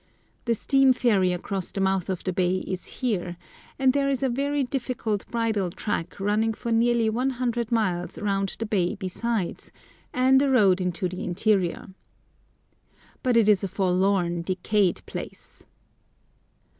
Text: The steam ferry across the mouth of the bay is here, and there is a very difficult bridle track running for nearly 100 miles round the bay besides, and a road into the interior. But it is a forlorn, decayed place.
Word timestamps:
The 0.45 0.55
steam 0.55 0.93
ferry 0.93 1.31
across 1.31 1.69
the 1.69 1.79
mouth 1.79 2.09
of 2.09 2.23
the 2.23 2.33
bay 2.33 2.61
is 2.65 2.87
here, 2.87 3.37
and 3.77 3.93
there 3.93 4.09
is 4.09 4.23
a 4.23 4.29
very 4.29 4.63
difficult 4.63 5.27
bridle 5.29 5.69
track 5.69 6.19
running 6.19 6.55
for 6.55 6.71
nearly 6.71 7.07
100 7.07 7.71
miles 7.71 8.17
round 8.17 8.55
the 8.57 8.65
bay 8.65 8.95
besides, 8.95 9.71
and 10.11 10.41
a 10.41 10.49
road 10.49 10.81
into 10.81 11.07
the 11.07 11.23
interior. 11.23 11.89
But 13.21 13.37
it 13.37 13.47
is 13.47 13.63
a 13.63 13.67
forlorn, 13.67 14.41
decayed 14.41 15.03
place. 15.05 15.67